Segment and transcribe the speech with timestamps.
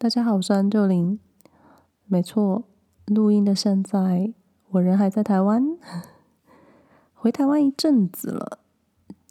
[0.00, 1.18] 大家好，我是安九林。
[2.06, 2.62] 没错，
[3.06, 4.32] 录音的现在，
[4.68, 5.76] 我人还在台湾，
[7.14, 8.60] 回台湾一阵子了。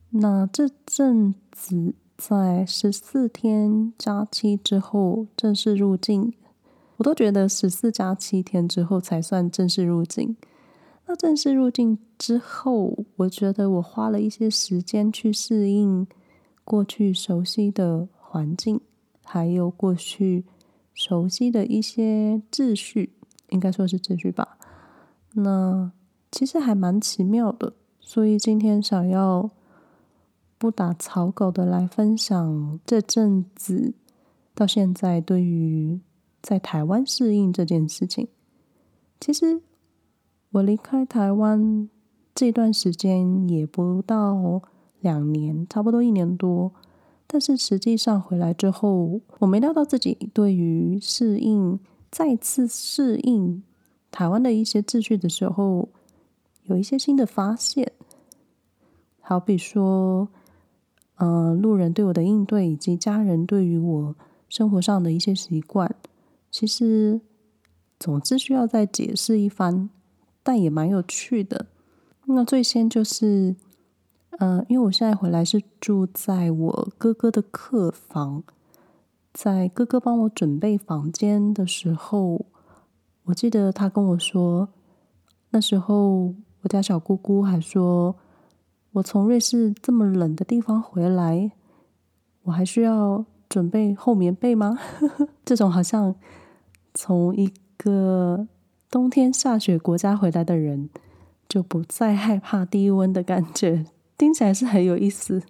[0.10, 6.34] 那这阵子在十四天加七之后正式入境，
[6.98, 10.36] 我都觉得十四加七天之后才算正式入境。
[11.06, 16.06] 那正式入境之后，我觉得我花了一些时间去适应
[16.66, 18.82] 过去熟悉的环境，
[19.24, 20.44] 还有过去。
[20.98, 23.14] 熟悉的一些秩序，
[23.50, 24.58] 应该说是秩序吧。
[25.36, 25.92] 那
[26.32, 29.52] 其实还蛮奇妙的，所以今天想要
[30.58, 33.94] 不打草稿的来分享这阵子
[34.56, 36.00] 到现在对于
[36.42, 38.28] 在台湾适应这件事情。
[39.20, 39.62] 其实
[40.50, 41.88] 我离开台湾
[42.34, 44.64] 这段时间也不到
[45.02, 46.74] 两年，差不多一年多。
[47.30, 51.78] 但是实际上回来之后，我没料到自己对于适应、
[52.10, 53.62] 再次适应
[54.10, 55.90] 台湾的一些秩序的时候，
[56.64, 57.92] 有一些新的发现。
[59.20, 60.30] 好比说，
[61.16, 64.16] 嗯、路人对我的应对，以及家人对于我
[64.48, 65.94] 生活上的一些习惯，
[66.50, 67.20] 其实
[68.00, 69.90] 总之需要再解释一番，
[70.42, 71.66] 但也蛮有趣的。
[72.24, 73.58] 那最先就是。
[74.40, 78.44] 嗯，因为我现在回来是住在我哥哥的客房，
[79.34, 82.46] 在哥哥帮我准备房间的时候，
[83.24, 84.70] 我记得他跟我说，
[85.50, 88.16] 那时候我家小姑姑还说，
[88.92, 91.52] 我从瑞士这么冷的地方回来，
[92.44, 94.78] 我还需要准备厚棉被吗？
[95.44, 96.14] 这种好像
[96.94, 98.48] 从一个
[98.92, 100.92] 冬天下雪国家回来的人，
[101.50, 103.86] 就不再害怕低温的感觉。
[104.18, 105.44] 听起来是很有意思，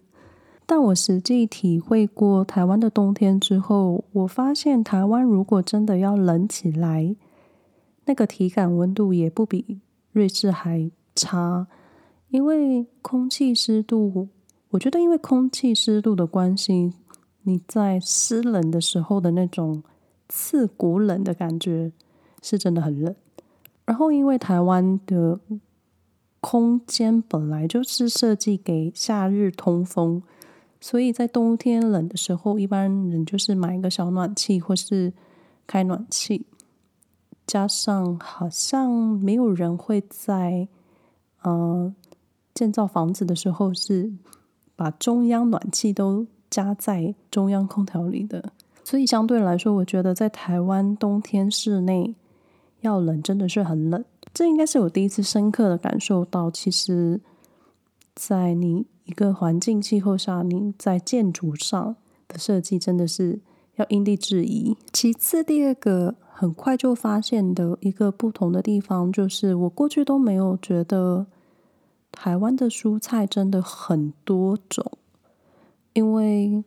[0.66, 7.16] 但我实际体会过台湾的冬天之后，我发现台湾如果真的要冷起来，
[8.04, 9.80] 那个体感温度也不比
[10.12, 11.68] 瑞士还差，
[12.28, 14.28] 因为空气湿度，
[14.72, 16.92] 我觉得因为空气湿度的关系，
[17.44, 19.82] 你在湿冷的时候的那种
[20.28, 21.94] 刺骨冷的感觉
[22.42, 23.16] 是真的很冷，
[23.86, 25.40] 然后因为台湾的。
[26.50, 30.24] 空间本来就是设计给夏日通风，
[30.80, 35.12] 所以在冬天冷的时候，一般人就是买一个小暖气或是
[35.68, 36.46] 开暖气。
[37.46, 40.70] 加上好像没有人会在
[41.42, 41.94] 呃
[42.54, 44.14] 建造房子的时候是
[44.78, 48.54] 把中央暖气都加在中央空调里的，
[48.86, 52.16] 所以相对来说，我觉得在台湾冬天室内
[52.80, 54.06] 要冷真的是很冷。
[54.38, 57.20] 这应该是我第一次深刻的感受到，其实，
[58.14, 61.96] 在你一个环境气候下，你在建筑上
[62.28, 63.40] 的设计真的是
[63.78, 64.78] 要因地制宜。
[64.94, 71.26] 其次，第二个很快就发现的一个不同的地方，就是我过去都没有觉得
[72.12, 74.86] 台湾的蔬菜真的很多种，
[75.94, 76.64] 因为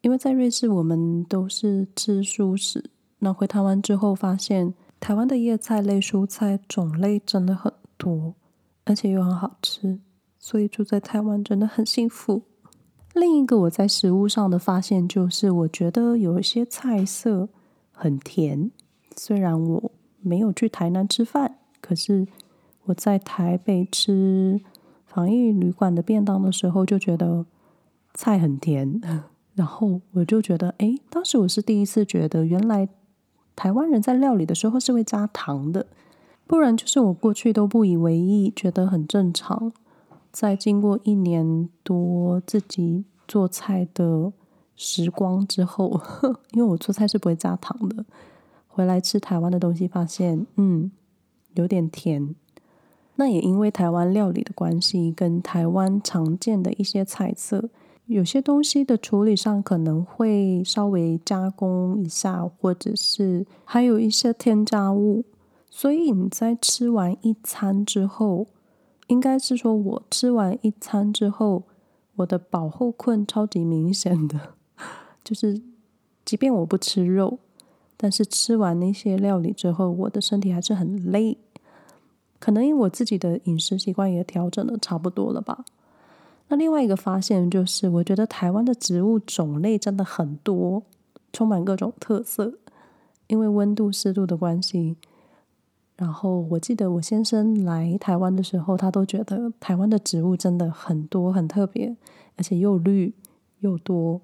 [0.00, 2.88] 因为在瑞士我们都是吃蔬食，
[3.18, 4.72] 那回台湾之后发现。
[5.00, 8.34] 台湾的叶菜类蔬菜种类真的很多，
[8.84, 9.98] 而且又很好吃，
[10.38, 12.42] 所以住在台湾真的很幸福。
[13.14, 17.48] 另一个我在食物上的发现就是，我觉得有一些菜色
[17.90, 18.70] 很甜。
[19.16, 19.90] 虽然我
[20.20, 22.28] 没有去台南吃饭，可是
[22.84, 24.60] 我在台北吃
[25.06, 27.46] 防疫旅馆的便当的时候，就觉得
[28.12, 29.00] 菜很甜。
[29.54, 32.88] 然后我就觉得，诶，当时我是第一次觉得，原来。
[33.54, 35.86] 台湾人在料理的时候是会加糖的，
[36.46, 39.72] 不然就是我过去都不以为意，觉得很正常。
[40.32, 44.32] 在经过一年多自己做菜的
[44.76, 46.00] 时光之后，
[46.52, 48.04] 因为我做菜是不会加糖的，
[48.68, 50.90] 回来吃台湾的东西，发现嗯，
[51.54, 52.34] 有点甜。
[53.16, 57.68] 那也因为台湾料理的关系，跟台湾常见的一些菜色。
[58.10, 65.24] 有些东西的处理上可能会稍微加工一下，或者是还有一些添加物，
[65.70, 68.48] 所以你在吃完一餐之后，
[69.06, 71.62] 应该是说我吃完一餐之后，
[72.16, 74.54] 我的饱后困超级明显的，
[75.22, 75.62] 就是
[76.24, 77.38] 即便我不吃肉，
[77.96, 81.38] 但是吃完那些料理之后，我的身体还是很累，
[82.40, 85.64] 可能因为我自己的饮食习惯也调整的差不多了吧。
[86.50, 90.82] 那另外一个发现就是，我觉得台湾的植物种类真的很多，
[91.32, 92.54] 充满各种特色。
[93.28, 94.96] 因为温度、湿度的关系，
[95.94, 101.96] 然后我记得我先生来台湾的时候，他都觉得台湾的植物真的很多、很特别，
[102.36, 103.14] 而且又绿
[103.60, 104.20] 又多。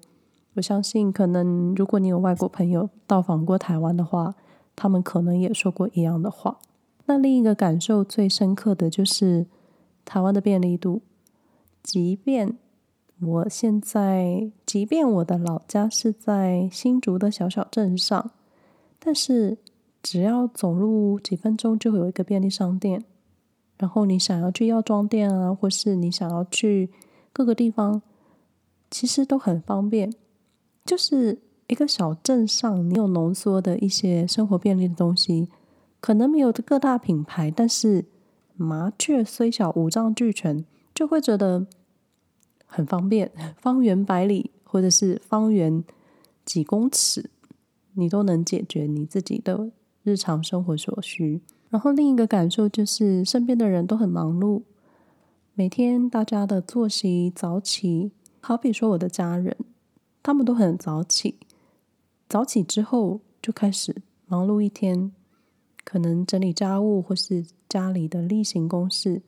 [0.55, 4.35] 我相信，可能如果你有外国朋友到访过台湾的话，
[4.75, 6.57] 他们可能也说过一样的话。
[7.05, 9.45] 那另一个感受最深刻的就是
[10.03, 11.01] 台湾的便利度。
[11.87, 12.57] 即便
[13.21, 18.31] 我现在，即便我的老家是在新竹的小小镇上，
[18.99, 19.57] 但是
[20.03, 23.05] 只要走路几分钟就会有一个便利商店。
[23.77, 26.89] 然后你想要去药妆店啊，或是你想要去
[27.31, 28.01] 各个地方，
[28.91, 30.13] 其实都很方便。
[30.83, 35.47] 就是一个小镇上，你有浓缩的一些生活便利的东西，
[36.01, 38.03] 可能没有各大品牌，但是
[38.57, 40.65] 麻雀虽小，五脏俱全，
[40.97, 41.67] 就会觉得
[42.65, 43.31] 很方便。
[43.55, 45.83] 方圆百里，或者是方圆
[46.43, 47.29] 几公尺，
[47.93, 49.69] 你都能解决你自己的
[50.01, 51.41] 日常生活所需。
[51.69, 54.63] 然后另一个感受就是，身边的人都很忙碌，
[55.53, 59.55] 每天大家的作息早起，好比说我的家人。
[60.23, 61.37] 他们都很早起，
[62.27, 65.11] 早起之后就开始忙碌一天，
[65.83, 69.21] 可能整理家务或是家里的例行公事，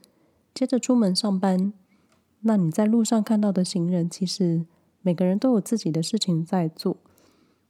[0.59, 1.71] 接着出门上班。
[2.41, 4.65] 那你在路上看到的行人，其实
[5.01, 6.97] 每个人都有自己的事情在做，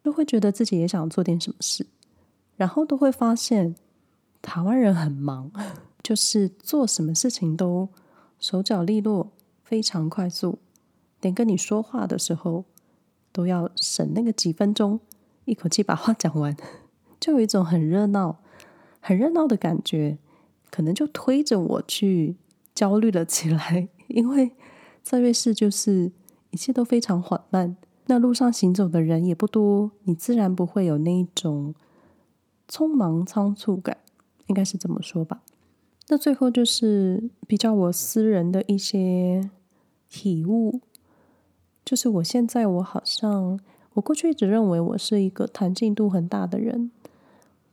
[0.01, 1.85] 都会觉得自己也想做点什么事，
[2.55, 3.75] 然后都会发现
[4.41, 5.51] 台湾人很忙，
[6.01, 7.89] 就是做什么事情都
[8.39, 9.29] 手脚利落，
[9.61, 10.57] 非常快速，
[11.21, 12.65] 连跟你说话的时候。
[13.31, 14.99] 都要省那个几分钟，
[15.45, 16.57] 一口气把话讲完，
[17.21, 18.39] 就有一种很热闹、
[18.99, 20.17] 很热闹的感觉，
[20.71, 22.37] 可能就推着我去
[22.79, 23.89] 焦虑了起来。
[24.07, 24.53] 因为
[25.03, 26.13] 在瑞士，就是
[26.51, 31.75] 一切都非常缓慢，那路上行走的人也不多，你自然不会有那一种
[32.69, 33.97] 匆忙仓促感，
[34.47, 35.41] 应该是这么说吧。
[36.07, 39.49] 那最后就是比较我私人的一些
[40.07, 40.79] 体悟。
[41.83, 43.59] 就是我现在，我好像
[43.95, 46.91] 我过去一直认为我是一个弹性度很大的人，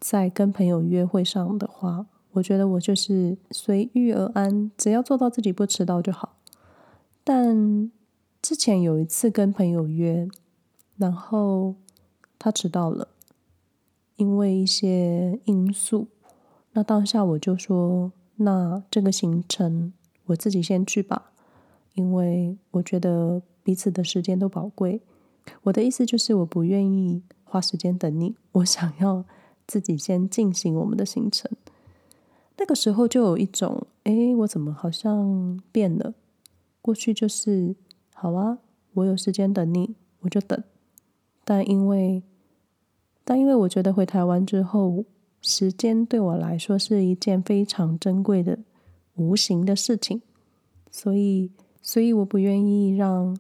[0.00, 6.36] 在跟朋友约会上的话，我觉得我就是随遇而安，只要做到自己不迟到就好。
[7.22, 7.90] 但
[8.40, 10.28] 之前有一次跟朋友约，
[10.96, 11.74] 然后
[12.38, 13.08] 他迟到了，
[14.16, 16.08] 因为一些因素，
[16.72, 19.92] 那当下我就说，那这个行程
[20.26, 21.32] 我自己先去吧，
[21.94, 23.42] 因为我觉得。
[23.66, 25.00] 彼此的时间都宝贵，
[25.64, 29.24] 我的意思就是我不愿意花时间等你，我想要
[29.66, 31.50] 自己先进行我们的行程。
[32.58, 36.14] 那个时候就有一种，哎，我怎么好像变了？
[36.81, 37.75] 过去就是
[38.14, 38.58] 好啊，
[38.94, 40.62] 我有时间等你，我就等。
[41.44, 42.23] 但因为，
[43.25, 45.05] 但因为我觉得回台湾之后，
[45.41, 48.58] 时间对我来说是一件非常珍贵的
[49.14, 50.23] 无形的事情，
[50.91, 51.50] 所以，
[51.82, 53.38] 所以我不愿意让。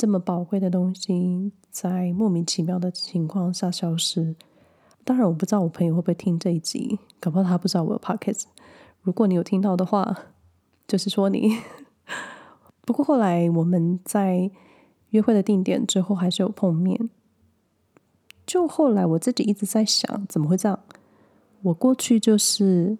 [0.00, 4.36] 这么宝贵的东西，在莫名其妙的情况下消失。
[5.08, 8.44] 当然，我不知道我朋友会不会听这一集，搞不好他不知道我有 podcast。
[9.00, 10.14] 如果你有听到的话，
[10.86, 11.56] 就是说你。
[12.84, 14.50] 不过后来我们在
[15.08, 17.08] 约会的定点之后，还是有碰面。
[18.46, 20.78] 就后来我自己一直在想，怎么会这样？
[21.62, 22.98] 我过去就是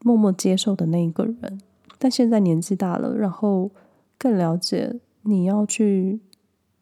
[0.00, 1.60] 默默接受的那一个人，
[2.00, 3.70] 但现在年纪大了，然后
[4.18, 4.98] 更了解。
[5.22, 6.18] 你要去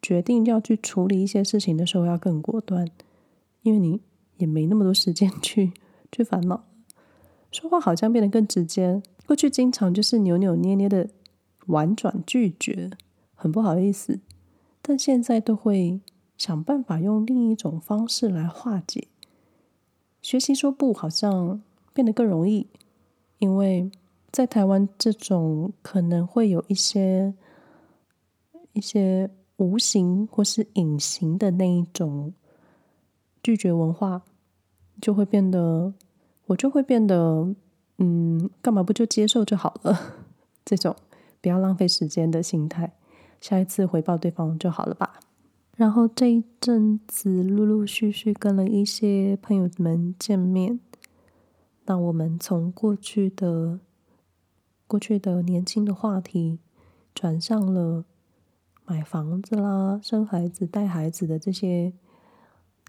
[0.01, 2.89] 决定要去处理一些事情的时候，要更果断，
[3.61, 4.01] 因为你
[4.45, 5.73] 也没那么多时间 去
[6.13, 6.65] 去烦恼。
[7.51, 11.09] 说话好像变得更直接，过去经常就是扭扭捏捏的
[11.67, 12.91] 婉转拒绝，
[13.35, 14.21] 很不好意思，
[14.83, 16.01] 但现在都会
[16.37, 19.09] 想办法用另一种方式来化解。
[20.21, 22.69] 学习说不，好像变得更容易，
[23.39, 23.91] 因为
[24.31, 27.35] 在台湾这种可能会有一些。
[28.77, 32.35] 一些无形或是隐形的那一种
[33.41, 34.25] 拒绝文化，
[35.01, 35.93] 就会变得，
[36.47, 37.55] 我就会变得，
[37.99, 39.99] 嗯，干嘛不就接受就好了？
[40.65, 40.97] 这种
[41.41, 42.93] 不要浪费时间的心态，
[43.41, 45.21] 下一次回报对方就好了吧。
[45.77, 50.81] 然后这一阵子陆陆续续跟了一些朋友们见面，
[51.87, 53.81] 那我们从过去的
[54.87, 56.59] 过去的年轻的话题
[57.15, 58.05] 转向了。
[58.87, 61.95] 买房子啦，生孩子、带孩子的这些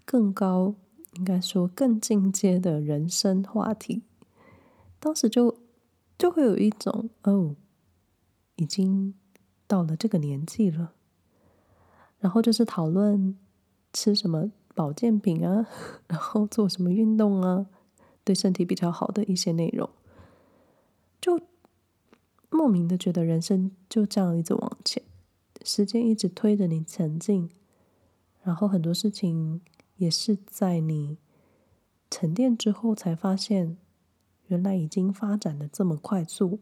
[0.04, 0.74] 更高，
[1.16, 4.02] 应该说更进阶的人生话题，
[5.00, 5.58] 当时就
[6.18, 7.56] 就会有一种哦，
[8.56, 9.14] 已经
[9.66, 10.92] 到了这个年纪了，
[12.18, 13.36] 然后就是讨论
[13.92, 15.66] 吃什么保健品啊，
[16.06, 17.66] 然后做什么运动啊，
[18.24, 19.88] 对身体比较好的一些内容，
[21.20, 21.40] 就
[22.50, 25.02] 莫名的觉得人生就这样一直往前。
[25.64, 27.50] 时间一直推着你前进，
[28.42, 29.60] 然后很多事情
[29.96, 31.18] 也是在你
[32.10, 33.76] 沉淀之后才发现，
[34.46, 36.60] 原来已经发展的这么快速，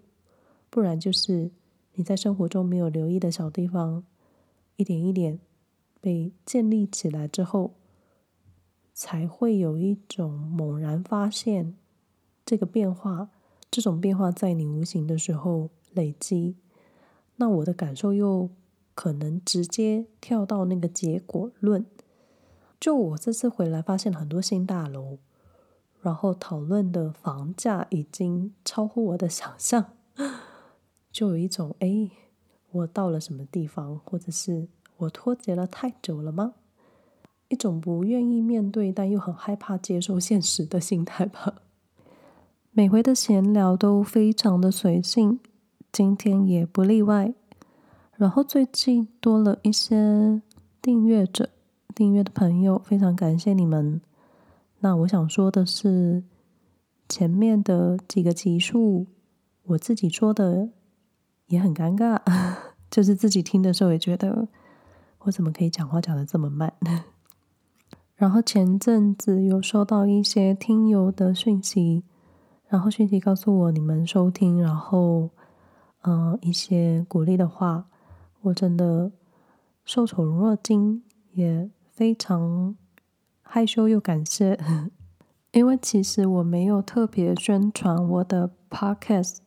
[0.71, 1.51] 不然就是
[1.95, 4.05] 你在生活中没有留意的小地方，
[4.77, 5.39] 一点一点
[6.01, 7.75] 被建立起来之后，
[8.93, 11.77] 才会有一种猛然发现
[12.47, 13.31] 这个变化，
[13.71, 16.57] 这种变化在你无形的时候累积，
[17.37, 18.51] 那我的感受又。
[18.97, 21.85] 可能直接跳到那个结果论。
[22.85, 25.17] 就我这次回来，发现很多新大楼，
[26.03, 29.93] 然后讨论的房价已经超乎我的想象，
[31.11, 32.11] 就有一种哎，
[32.73, 36.53] 我到了什么地方，或者是我脱节了太久了吗？
[37.49, 41.63] 一种不愿意面对，但又很害怕接受现实的心态吧。
[42.73, 45.41] 每回的闲聊都非常的随性，
[45.91, 47.33] 今天也不例外。
[48.17, 50.43] 然后最近多了一些
[50.83, 51.49] 订阅者，
[51.95, 54.01] 订阅的朋友，非常感谢你们。
[54.81, 56.25] 那我想说的是，
[57.09, 59.07] 前面的几个集数，
[59.63, 60.71] 我自己说的
[61.47, 62.21] 也很尴尬，
[62.91, 64.49] 就是自己听的时候也觉得，
[65.21, 66.73] 我怎么可以讲话讲的这么慢？
[68.17, 72.05] 然后前阵子有收到一些听友的讯息，
[72.69, 75.31] 然后讯息告诉我你们收听，然后
[76.03, 77.87] 嗯、呃、一些鼓励的话。
[78.45, 79.11] 我真的
[79.87, 82.77] 受宠若惊，也非常
[83.43, 84.59] 害羞又感谢，
[85.53, 89.39] 因为其实我没有特别宣传我的 podcast，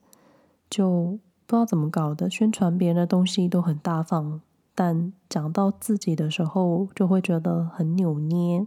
[0.70, 4.42] 就不知道怎么搞的，宣传别人的东西都很大方，
[4.74, 8.66] 但讲到自己的时候就会觉得很扭捏，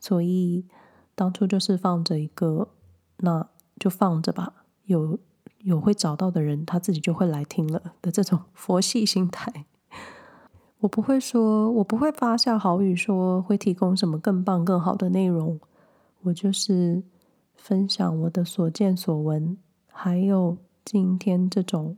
[0.00, 0.66] 所以
[1.14, 2.68] 当初就是放着一个，
[3.18, 5.18] 那就放着吧，有。
[5.64, 9.64] 有会找到的人，他自己就会来听了的这种佛系心态。
[10.80, 15.58] 我不会说，我不会发下好语说会提供什么更棒、更好的内容。
[16.22, 17.02] 我就是
[17.56, 19.56] 分享我的所见所闻，
[19.90, 21.96] 还有今天这种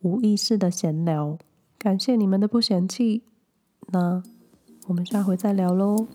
[0.00, 1.38] 无意识的闲聊。
[1.78, 3.22] 感谢你们的不嫌弃。
[3.92, 4.22] 那
[4.86, 6.06] 我们下回再聊喽，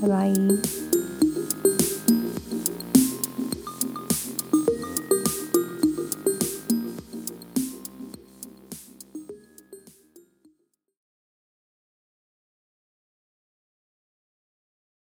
[0.00, 0.91] 拜拜。